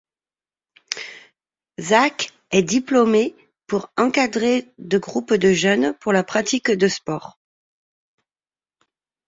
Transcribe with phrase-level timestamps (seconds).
[1.79, 3.35] Zach est diplômé
[3.67, 7.37] pour encadrer de groupes de jeunes pour la pratique de sport.